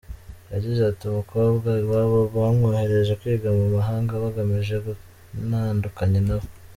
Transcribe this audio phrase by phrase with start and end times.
[0.53, 6.47] Yagize ati “Umukobwa iwabo bamwohereje kwiga mu mahanga, bagamije kuntandukanya na we.